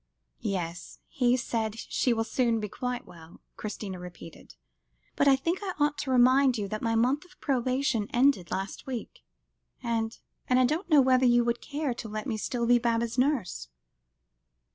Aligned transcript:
"Yes, 0.39 0.97
he 1.09 1.37
says 1.37 1.85
she 1.91 2.11
will 2.11 2.23
soon 2.23 2.59
be 2.59 2.67
quite 2.67 3.05
well," 3.05 3.39
Christina 3.55 3.99
repeated; 3.99 4.55
"but 5.15 5.27
I 5.27 5.35
think 5.35 5.59
I 5.61 5.75
ought 5.79 5.99
to 5.99 6.09
remind 6.09 6.57
you, 6.57 6.67
that 6.69 6.81
my 6.81 6.95
month 6.95 7.23
of 7.23 7.39
probation 7.39 8.07
ended 8.11 8.49
last 8.49 8.87
week; 8.87 9.23
and 9.83 10.17
and 10.49 10.57
I 10.57 10.65
don't 10.65 10.89
know 10.89 11.01
whether 11.01 11.27
you 11.27 11.43
would 11.45 11.61
care 11.61 11.93
to 11.93 12.09
let 12.09 12.25
me 12.25 12.35
still 12.35 12.65
be 12.65 12.79
Baba's 12.79 13.19
nurse." 13.19 13.67